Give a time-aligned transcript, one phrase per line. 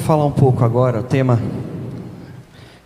[0.00, 1.40] falar um pouco agora, o tema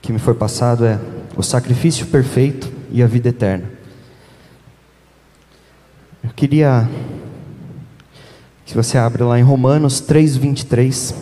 [0.02, 1.00] que me foi passado é
[1.36, 3.70] o sacrifício perfeito e a vida eterna.
[6.22, 6.88] Eu queria
[8.66, 11.14] que você abra lá em Romanos 3:23.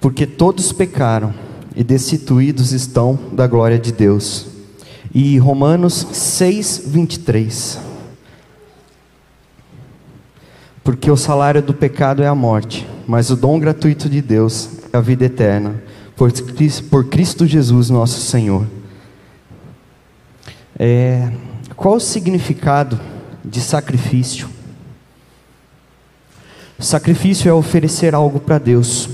[0.00, 4.46] Porque todos pecaram e destituídos estão da glória de Deus.
[5.14, 7.78] E Romanos 6, 23.
[10.82, 14.96] Porque o salário do pecado é a morte, mas o dom gratuito de Deus é
[14.96, 15.82] a vida eterna,
[16.16, 18.66] por Cristo, por Cristo Jesus nosso Senhor.
[20.78, 21.30] É,
[21.76, 22.98] qual o significado
[23.44, 24.48] de sacrifício?
[26.82, 29.08] Sacrifício é oferecer algo para Deus,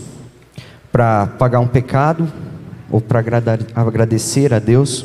[0.92, 2.30] para pagar um pecado,
[2.90, 3.22] ou para
[3.74, 5.04] agradecer a Deus.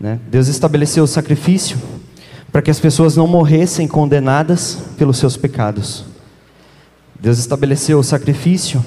[0.00, 0.18] Né?
[0.28, 1.78] Deus estabeleceu o sacrifício
[2.50, 6.04] para que as pessoas não morressem condenadas pelos seus pecados.
[7.20, 8.84] Deus estabeleceu o sacrifício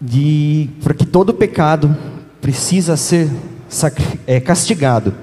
[0.00, 1.96] de para que todo pecado
[2.40, 3.28] precisa ser
[4.26, 5.14] é, castigado.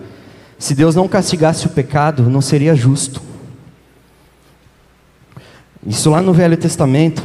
[0.60, 3.22] Se Deus não castigasse o pecado, não seria justo.
[5.86, 7.24] Isso lá no Velho Testamento,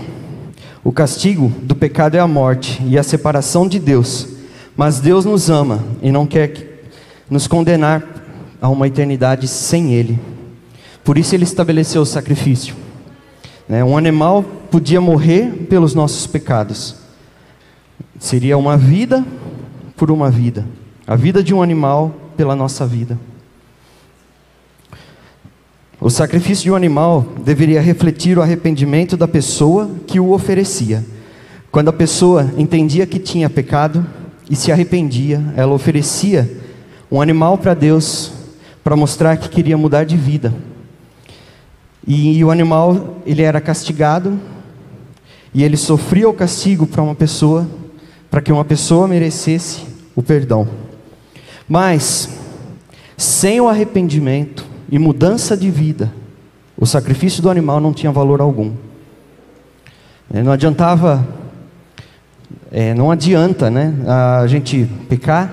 [0.84, 4.28] o castigo do pecado é a morte e a separação de Deus.
[4.76, 6.82] Mas Deus nos ama e não quer
[7.30, 8.02] nos condenar
[8.60, 10.18] a uma eternidade sem Ele.
[11.04, 12.74] Por isso Ele estabeleceu o sacrifício.
[13.68, 13.84] Né?
[13.84, 16.96] Um animal podia morrer pelos nossos pecados.
[18.18, 19.24] Seria uma vida
[19.96, 20.66] por uma vida.
[21.06, 23.18] A vida de um animal pela nossa vida.
[26.04, 31.04] O sacrifício de um animal deveria refletir o arrependimento da pessoa que o oferecia.
[31.70, 34.04] Quando a pessoa entendia que tinha pecado
[34.50, 36.60] e se arrependia, ela oferecia
[37.08, 38.32] um animal para Deus
[38.82, 40.52] para mostrar que queria mudar de vida.
[42.04, 44.40] E, e o animal, ele era castigado
[45.54, 47.64] e ele sofria o castigo para uma pessoa,
[48.28, 49.82] para que uma pessoa merecesse
[50.16, 50.66] o perdão.
[51.68, 52.28] Mas
[53.16, 56.12] sem o arrependimento, e mudança de vida,
[56.76, 58.74] o sacrifício do animal não tinha valor algum.
[60.30, 61.26] É, não adiantava,
[62.70, 65.50] é, não adianta, né, a gente pecar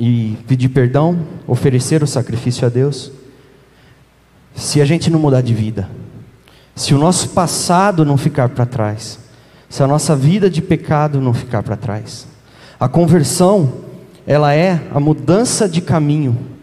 [0.00, 3.12] e pedir perdão, oferecer o sacrifício a Deus,
[4.54, 5.90] se a gente não mudar de vida,
[6.74, 9.18] se o nosso passado não ficar para trás,
[9.68, 12.26] se a nossa vida de pecado não ficar para trás.
[12.80, 13.74] A conversão,
[14.26, 16.56] ela é a mudança de caminho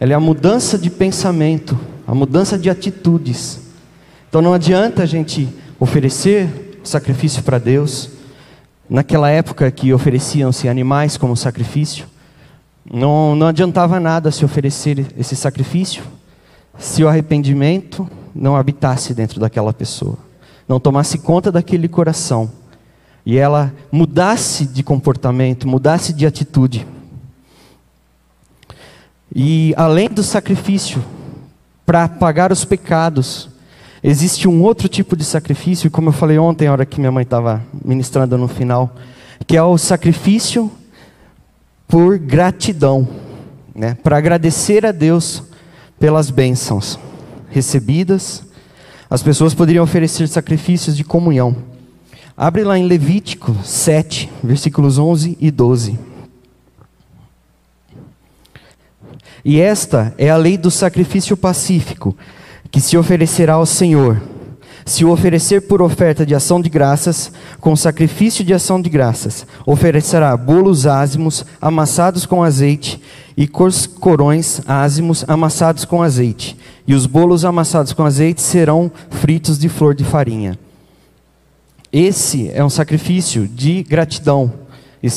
[0.00, 3.60] ela é a mudança de pensamento, a mudança de atitudes.
[4.28, 5.46] Então não adianta a gente
[5.78, 8.10] oferecer sacrifício para Deus.
[8.88, 12.06] Naquela época que ofereciam-se animais como sacrifício,
[12.90, 16.02] não, não adiantava nada se oferecer esse sacrifício
[16.78, 20.16] se o arrependimento não habitasse dentro daquela pessoa,
[20.66, 22.50] não tomasse conta daquele coração
[23.24, 26.86] e ela mudasse de comportamento, mudasse de atitude.
[29.34, 31.02] E além do sacrifício
[31.86, 33.48] para pagar os pecados,
[34.02, 37.22] existe um outro tipo de sacrifício, como eu falei ontem, na hora que minha mãe
[37.22, 38.94] estava ministrando no final,
[39.46, 40.70] que é o sacrifício
[41.86, 43.08] por gratidão,
[43.74, 43.96] né?
[44.02, 45.42] para agradecer a Deus
[45.98, 46.98] pelas bênçãos
[47.50, 48.44] recebidas.
[49.08, 51.56] As pessoas poderiam oferecer sacrifícios de comunhão.
[52.36, 56.09] Abre lá em Levítico 7, versículos 11 e 12.
[59.44, 62.16] E esta é a lei do sacrifício pacífico,
[62.70, 64.20] que se oferecerá ao Senhor.
[64.84, 67.30] Se o oferecer por oferta de ação de graças,
[67.60, 73.00] com sacrifício de ação de graças, oferecerá bolos ázimos amassados com azeite
[73.36, 76.56] e corões ázimos amassados com azeite.
[76.86, 80.58] E os bolos amassados com azeite serão fritos de flor de farinha.
[81.92, 84.52] Esse é um sacrifício de gratidão,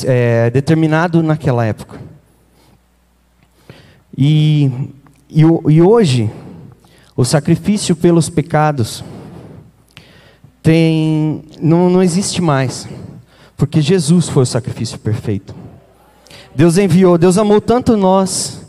[0.04, 2.13] é, determinado naquela época.
[4.16, 4.70] E,
[5.28, 6.30] e, e hoje,
[7.16, 9.04] o sacrifício pelos pecados
[10.62, 12.88] tem, não, não existe mais,
[13.56, 15.54] porque Jesus foi o sacrifício perfeito.
[16.54, 18.64] Deus enviou, Deus amou tanto nós,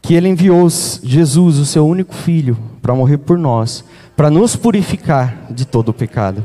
[0.00, 3.84] que Ele enviou Jesus, o seu único filho, para morrer por nós,
[4.16, 6.44] para nos purificar de todo o pecado.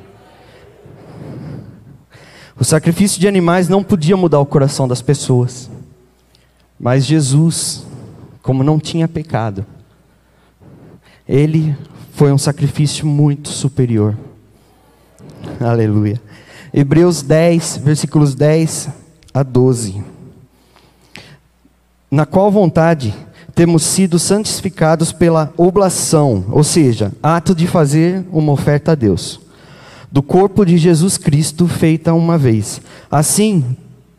[2.60, 5.70] O sacrifício de animais não podia mudar o coração das pessoas,
[6.80, 7.87] mas Jesus
[8.48, 9.66] como não tinha pecado,
[11.28, 11.76] ele
[12.14, 14.18] foi um sacrifício muito superior.
[15.60, 16.22] Aleluia.
[16.74, 18.88] Hebreus 10, versículos 10
[19.34, 20.02] a 12.
[22.10, 23.14] na qual vontade
[23.54, 29.42] temos sido santificados pela oblação, ou seja, ato de fazer uma oferta a Deus,
[30.10, 32.80] do corpo de Jesus Cristo feita uma vez.
[33.12, 33.76] Assim,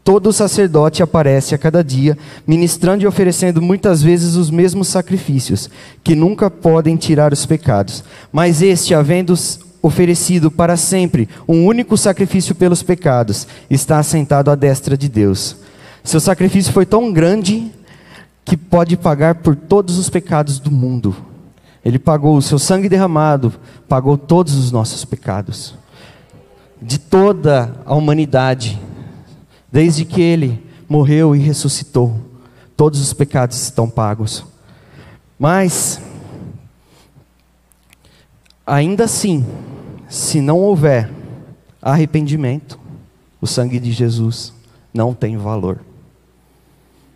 [0.09, 2.17] todo sacerdote aparece a cada dia,
[2.47, 5.69] ministrando e oferecendo muitas vezes os mesmos sacrifícios,
[6.03, 8.03] que nunca podem tirar os pecados.
[8.33, 9.35] Mas este, havendo
[9.83, 15.57] oferecido para sempre um único sacrifício pelos pecados, está assentado à destra de Deus.
[16.03, 17.71] Seu sacrifício foi tão grande
[18.47, 21.15] que pode pagar por todos os pecados do mundo.
[21.85, 23.53] Ele pagou o seu sangue derramado,
[23.87, 25.75] pagou todos os nossos pecados.
[26.81, 28.81] De toda a humanidade,
[29.71, 32.19] desde que ele morreu e ressuscitou,
[32.77, 34.45] todos os pecados estão pagos.
[35.39, 36.01] Mas,
[38.67, 39.45] ainda assim,
[40.09, 41.11] se não houver
[41.83, 42.79] arrependimento,
[43.41, 44.53] o sangue de Jesus
[44.93, 45.81] não tem valor.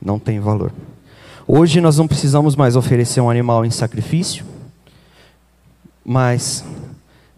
[0.00, 0.72] Não tem valor.
[1.46, 4.44] Hoje nós não precisamos mais oferecer um animal em sacrifício,
[6.04, 6.64] mas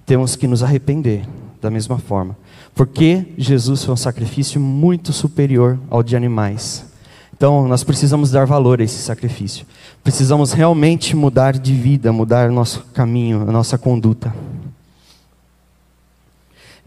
[0.04, 1.26] temos que nos arrepender
[1.60, 2.36] da mesma forma.
[2.74, 6.84] Porque Jesus foi um sacrifício muito superior ao de animais.
[7.36, 9.66] Então, nós precisamos dar valor a esse sacrifício.
[10.02, 14.34] Precisamos realmente mudar de vida, mudar nosso caminho, a nossa conduta.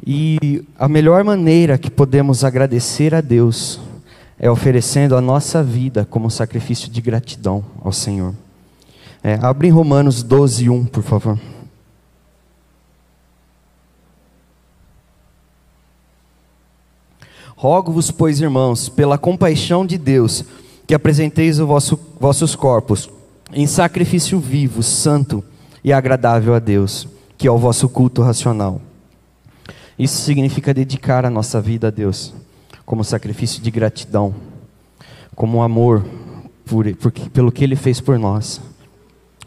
[0.06, 3.80] E a melhor maneira que podemos agradecer a Deus
[4.40, 8.34] é oferecendo a nossa vida como sacrifício de gratidão ao Senhor.
[9.24, 11.38] É, abre em Romanos 12, 1, por favor.
[17.60, 20.46] Rogo-vos, pois, irmãos, pela compaixão de Deus,
[20.86, 23.10] que apresenteis os vosso, vossos corpos
[23.52, 25.44] em sacrifício vivo, santo
[25.84, 28.80] e agradável a Deus, que é o vosso culto racional.
[29.98, 32.32] Isso significa dedicar a nossa vida a Deus
[32.86, 34.36] como sacrifício de gratidão,
[35.36, 36.06] como amor
[36.64, 38.62] por, por, pelo que Ele fez por nós,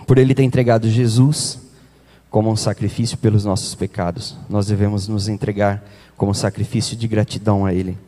[0.05, 1.61] por Ele ter entregado Jesus
[2.31, 4.37] como um sacrifício pelos nossos pecados.
[4.49, 5.85] Nós devemos nos entregar
[6.17, 7.99] como sacrifício de gratidão a Ele.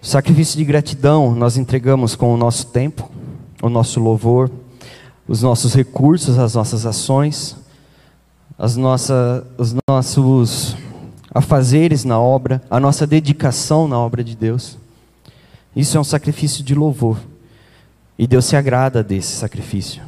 [0.00, 3.10] Sacrifício de gratidão nós entregamos com o nosso tempo,
[3.60, 4.50] o nosso louvor,
[5.26, 7.56] os nossos recursos, as nossas ações,
[8.58, 10.76] as nossas, os nossos
[11.34, 14.78] afazeres na obra, a nossa dedicação na obra de Deus.
[15.74, 17.16] Isso é um sacrifício de louvor.
[18.18, 20.02] E Deus se agrada desse sacrifício.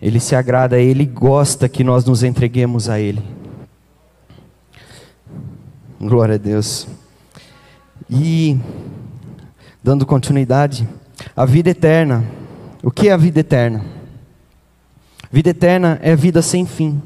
[0.00, 3.22] Ele se agrada, ele gosta que nós nos entreguemos a ele.
[6.00, 6.86] Glória a Deus.
[8.08, 8.58] E
[9.82, 10.88] dando continuidade,
[11.34, 12.24] a vida eterna.
[12.82, 13.84] O que é a vida eterna?
[15.32, 17.02] Vida eterna é vida sem fim,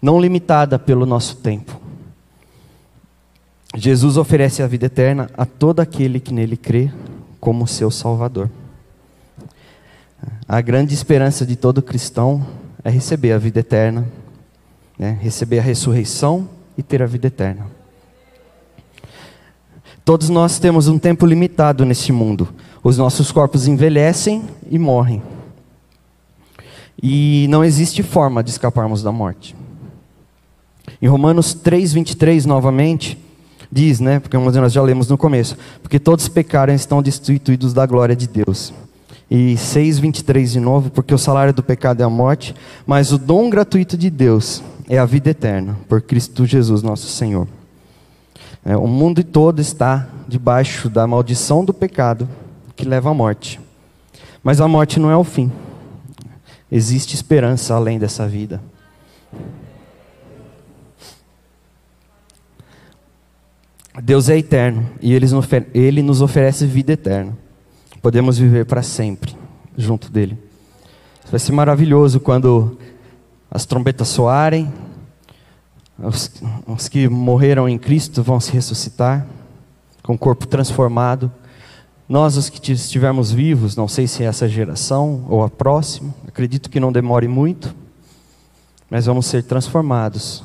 [0.00, 1.80] não limitada pelo nosso tempo.
[3.76, 6.92] Jesus oferece a vida eterna a todo aquele que nele crê
[7.40, 8.48] como seu Salvador.
[10.48, 12.46] A grande esperança de todo cristão
[12.82, 14.06] é receber a vida eterna,
[14.98, 15.18] né?
[15.20, 17.66] receber a ressurreição e ter a vida eterna.
[20.04, 22.48] Todos nós temos um tempo limitado neste mundo.
[22.82, 25.22] Os nossos corpos envelhecem e morrem.
[27.02, 29.56] E não existe forma de escaparmos da morte.
[31.00, 33.18] Em Romanos 3:23 novamente,
[33.72, 34.20] diz, né?
[34.20, 35.56] Porque nós já lemos no começo.
[35.82, 38.74] Porque todos pecaram e estão destituídos da glória de Deus.
[39.30, 42.54] E 6,23 de novo, porque o salário do pecado é a morte,
[42.86, 47.48] mas o dom gratuito de Deus é a vida eterna, por Cristo Jesus nosso Senhor.
[48.64, 52.28] É, o mundo todo está debaixo da maldição do pecado
[52.74, 53.60] que leva à morte.
[54.42, 55.50] Mas a morte não é o fim.
[56.70, 58.60] Existe esperança além dessa vida.
[64.02, 67.43] Deus é eterno e Ele nos oferece vida eterna.
[68.04, 69.34] Podemos viver para sempre
[69.78, 70.36] junto dEle.
[71.30, 72.76] Vai ser maravilhoso quando
[73.50, 74.70] as trombetas soarem,
[75.98, 76.30] os,
[76.66, 79.26] os que morreram em Cristo vão se ressuscitar,
[80.02, 81.32] com o corpo transformado.
[82.06, 86.68] Nós, os que estivermos vivos, não sei se é essa geração ou a próxima, acredito
[86.68, 87.74] que não demore muito,
[88.90, 90.44] mas vamos ser transformados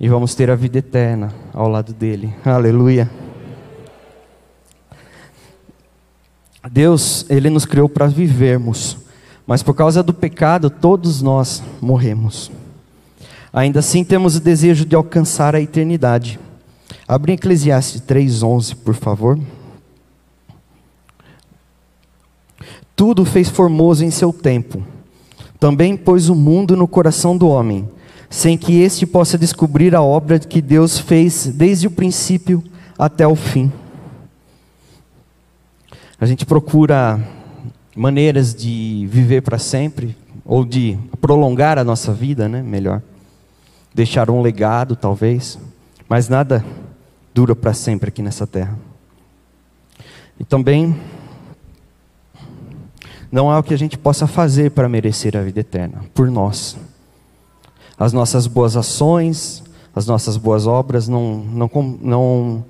[0.00, 2.32] e vamos ter a vida eterna ao lado dele.
[2.42, 3.21] Aleluia.
[6.70, 8.96] Deus, ele nos criou para vivermos,
[9.46, 12.50] mas por causa do pecado todos nós morremos.
[13.52, 16.38] Ainda assim temos o desejo de alcançar a eternidade.
[17.06, 19.38] Abre Eclesiastes 3:11, por favor.
[22.94, 24.82] Tudo fez formoso em seu tempo.
[25.58, 27.88] Também pôs o mundo no coração do homem
[28.32, 32.64] sem que este possa descobrir a obra que Deus fez desde o princípio
[32.98, 33.70] até o fim.
[36.22, 37.20] A gente procura
[37.96, 42.62] maneiras de viver para sempre, ou de prolongar a nossa vida, né?
[42.62, 43.02] Melhor.
[43.92, 45.58] Deixar um legado, talvez.
[46.08, 46.64] Mas nada
[47.34, 48.78] dura para sempre aqui nessa terra.
[50.38, 50.96] E também
[53.28, 56.76] não há o que a gente possa fazer para merecer a vida eterna, por nós.
[57.98, 62.64] As nossas boas ações, as nossas boas obras não, não, não,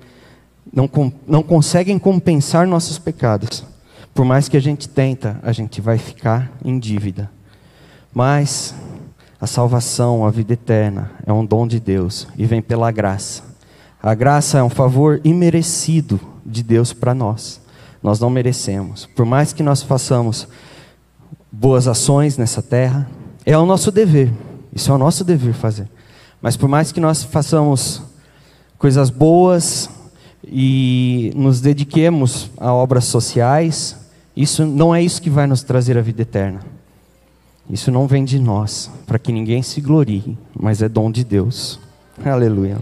[0.71, 0.89] não,
[1.27, 3.63] não conseguem compensar nossos pecados.
[4.13, 7.29] Por mais que a gente tenta, a gente vai ficar em dívida.
[8.13, 8.75] Mas
[9.41, 13.43] a salvação, a vida eterna, é um dom de Deus e vem pela graça.
[14.01, 17.59] A graça é um favor imerecido de Deus para nós.
[18.01, 19.05] Nós não merecemos.
[19.15, 20.47] Por mais que nós façamos
[21.51, 23.09] boas ações nessa terra,
[23.45, 24.31] é o nosso dever.
[24.73, 25.89] Isso é o nosso dever fazer.
[26.41, 28.01] Mas por mais que nós façamos
[28.77, 29.89] coisas boas
[30.45, 33.97] e nos dediquemos a obras sociais,
[34.35, 36.59] isso não é isso que vai nos trazer a vida eterna.
[37.69, 41.79] Isso não vem de nós, para que ninguém se glorie, mas é dom de Deus.
[42.23, 42.77] Aleluia.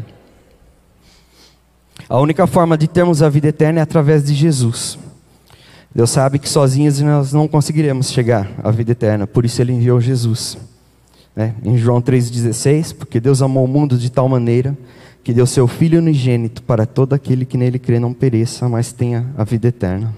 [2.09, 4.97] A única forma de termos a vida eterna é através de Jesus.
[5.93, 10.01] Deus sabe que sozinhos nós não conseguiremos chegar à vida eterna, por isso Ele enviou
[10.01, 10.57] Jesus.
[11.35, 11.53] Né?
[11.63, 14.75] Em João 3,16, porque Deus amou o mundo de tal maneira
[15.23, 19.27] que deu seu Filho unigênito para todo aquele que nele crê não pereça, mas tenha
[19.37, 20.13] a vida eterna.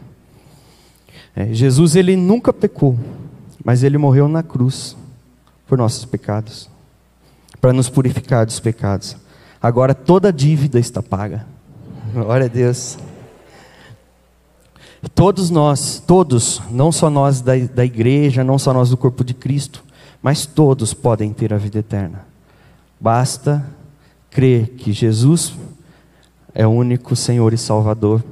[1.35, 2.97] É, Jesus ele nunca pecou,
[3.63, 4.95] mas ele morreu na cruz
[5.67, 6.69] por nossos pecados,
[7.59, 9.17] para nos purificar dos pecados.
[9.61, 11.45] Agora toda dívida está paga.
[12.13, 12.97] Glória a Deus.
[15.15, 19.33] Todos nós, todos, não só nós da, da igreja, não só nós do corpo de
[19.33, 19.83] Cristo,
[20.21, 22.25] mas todos podem ter a vida eterna.
[22.99, 23.65] Basta
[24.33, 25.53] crer que Jesus
[26.53, 28.23] é o único Senhor e Salvador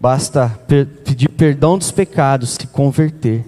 [0.00, 3.44] Basta per pedir perdão dos pecados, se converter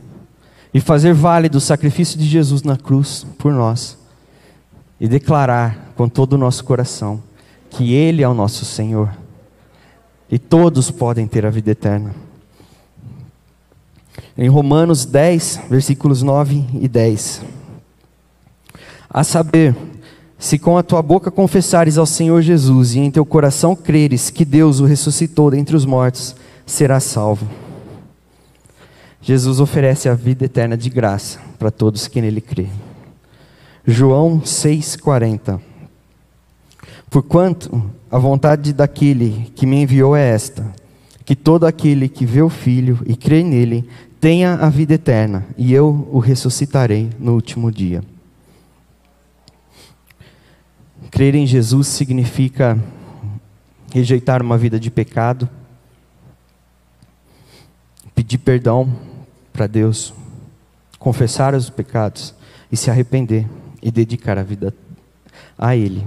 [0.74, 3.96] e fazer válido o sacrifício de Jesus na cruz por nós
[5.00, 7.22] e declarar com todo o nosso coração
[7.70, 9.10] que Ele é o nosso Senhor
[10.30, 12.14] e todos podem ter a vida eterna.
[14.36, 17.42] Em Romanos 10, versículos 9 e 10.
[19.08, 19.74] A saber,
[20.42, 24.44] se com a tua boca confessares ao Senhor Jesus e em teu coração creres que
[24.44, 26.34] Deus o ressuscitou dentre os mortos,
[26.66, 27.46] serás salvo.
[29.20, 32.66] Jesus oferece a vida eterna de graça para todos que nele crê.
[33.86, 35.60] João 6,40
[37.08, 37.80] Porquanto
[38.10, 40.66] a vontade daquele que me enviou é esta:
[41.24, 43.88] que todo aquele que vê o Filho e crê nele
[44.20, 48.02] tenha a vida eterna, e eu o ressuscitarei no último dia.
[51.12, 52.82] Crer em Jesus significa
[53.92, 55.46] rejeitar uma vida de pecado,
[58.14, 58.90] pedir perdão
[59.52, 60.14] para Deus,
[60.98, 62.34] confessar os pecados
[62.72, 63.46] e se arrepender
[63.82, 64.74] e dedicar a vida
[65.58, 66.06] a Ele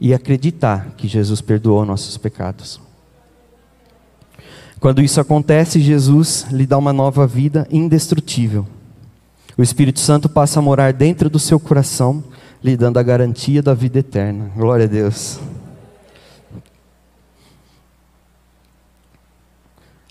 [0.00, 2.80] e acreditar que Jesus perdoou nossos pecados.
[4.78, 8.64] Quando isso acontece, Jesus lhe dá uma nova vida indestrutível.
[9.56, 12.22] O Espírito Santo passa a morar dentro do seu coração
[12.62, 14.50] lhe dando a garantia da vida eterna.
[14.56, 15.38] Glória a Deus.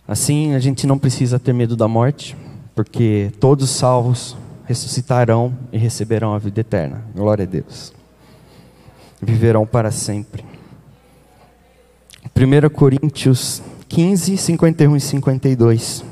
[0.07, 2.37] Assim, a gente não precisa ter medo da morte,
[2.73, 7.03] porque todos salvos ressuscitarão e receberão a vida eterna.
[7.13, 7.93] Glória a Deus.
[9.21, 10.45] Viverão para sempre.
[12.35, 16.05] 1 Coríntios 15, 51 e 52.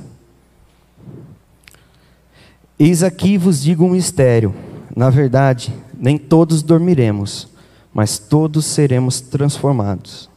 [2.77, 4.53] Eis aqui vos digo um mistério.
[4.95, 7.47] Na verdade, nem todos dormiremos,
[7.93, 10.29] mas todos seremos transformados.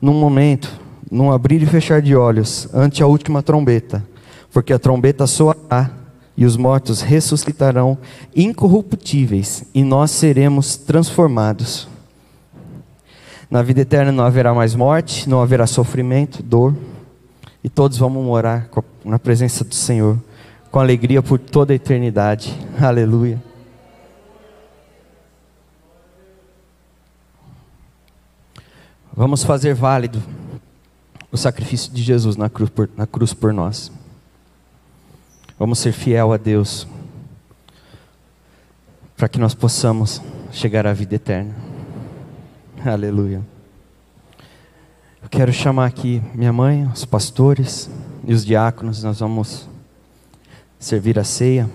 [0.00, 0.70] Num momento,
[1.10, 4.04] num abrir e fechar de olhos, ante a última trombeta,
[4.52, 5.90] porque a trombeta soará
[6.36, 7.96] e os mortos ressuscitarão
[8.34, 11.88] incorruptíveis e nós seremos transformados.
[13.50, 16.74] Na vida eterna não haverá mais morte, não haverá sofrimento, dor,
[17.62, 18.68] e todos vamos morar
[19.04, 20.18] na presença do Senhor,
[20.70, 22.54] com alegria por toda a eternidade.
[22.80, 23.53] Aleluia.
[29.16, 30.20] Vamos fazer válido
[31.30, 33.92] o sacrifício de Jesus na cruz por, na cruz por nós.
[35.56, 36.84] Vamos ser fiel a Deus
[39.16, 41.54] para que nós possamos chegar à vida eterna.
[42.84, 43.40] Aleluia.
[45.22, 47.88] Eu quero chamar aqui minha mãe, os pastores
[48.24, 49.68] e os diáconos, nós vamos
[50.76, 51.70] servir a ceia.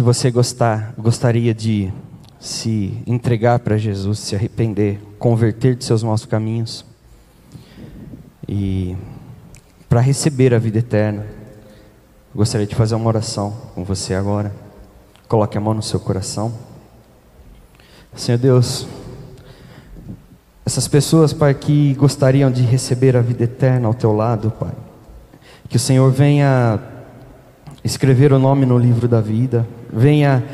[0.00, 1.92] Se você gostar, gostaria de
[2.38, 6.86] se entregar para Jesus, se arrepender, converter de seus maus caminhos
[8.48, 8.96] e
[9.90, 11.26] para receber a vida eterna.
[12.34, 14.50] Gostaria de fazer uma oração com você agora.
[15.28, 16.50] Coloque a mão no seu coração.
[18.16, 18.86] Senhor Deus,
[20.64, 24.72] essas pessoas, Pai, que gostariam de receber a vida eterna ao teu lado, Pai,
[25.68, 26.80] que o Senhor venha
[27.84, 30.44] escrever o nome no livro da vida, venha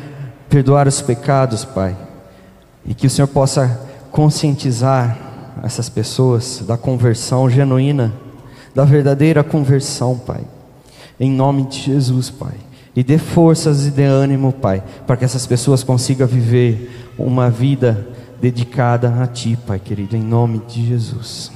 [0.48, 1.96] perdoar os pecados, Pai,
[2.84, 5.18] e que o Senhor possa conscientizar
[5.62, 8.12] essas pessoas da conversão genuína,
[8.74, 10.42] da verdadeira conversão, Pai,
[11.18, 12.54] em nome de Jesus, Pai.
[12.94, 18.06] E dê forças e dê ânimo, Pai, para que essas pessoas consigam viver uma vida
[18.40, 21.50] dedicada a Ti, Pai querido, em nome de Jesus.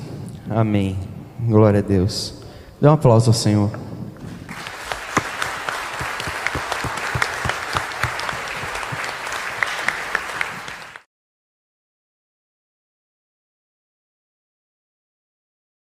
[0.48, 0.98] Amém.
[1.46, 2.34] Glória a Deus.
[2.80, 3.70] Dê um aplauso ao Senhor.